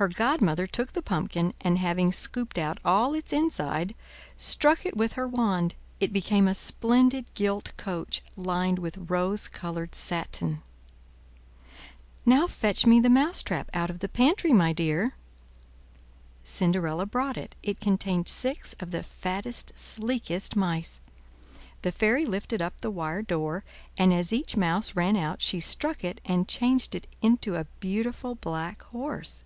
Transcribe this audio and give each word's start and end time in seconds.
Her 0.00 0.08
godmother 0.08 0.66
took 0.66 0.94
the 0.94 1.02
pumpkin, 1.02 1.52
and 1.60 1.76
having 1.76 2.10
scooped 2.10 2.56
out 2.56 2.78
all 2.86 3.12
its 3.12 3.34
inside, 3.34 3.94
struck 4.38 4.86
it 4.86 4.96
with 4.96 5.12
her 5.12 5.28
wand; 5.28 5.74
it 6.00 6.10
became 6.10 6.48
a 6.48 6.54
splendid 6.54 7.26
gilt 7.34 7.76
coach, 7.76 8.22
lined 8.34 8.78
with 8.78 9.10
rose 9.10 9.46
colored 9.46 9.94
satin. 9.94 10.62
"Now 12.24 12.46
fetch 12.46 12.86
me 12.86 12.98
the 12.98 13.10
mousetrap 13.10 13.68
out 13.74 13.90
of 13.90 13.98
the 13.98 14.08
pantry, 14.08 14.54
my 14.54 14.72
dear." 14.72 15.16
Cinderella 16.44 17.04
brought 17.04 17.36
it; 17.36 17.54
it 17.62 17.78
contained 17.78 18.26
six 18.26 18.74
of 18.80 18.92
the 18.92 19.02
fattest, 19.02 19.70
sleekest 19.76 20.56
mice. 20.56 20.98
The 21.82 21.92
fairy 21.92 22.24
lifted 22.24 22.62
up 22.62 22.80
the 22.80 22.90
wire 22.90 23.20
door, 23.20 23.64
and 23.98 24.14
as 24.14 24.32
each 24.32 24.56
mouse 24.56 24.96
ran 24.96 25.14
out 25.18 25.42
she 25.42 25.60
struck 25.60 26.02
it 26.02 26.22
and 26.24 26.48
changed 26.48 26.94
it 26.94 27.06
into 27.20 27.56
a 27.56 27.66
beautiful 27.80 28.34
black 28.34 28.80
horse. 28.84 29.44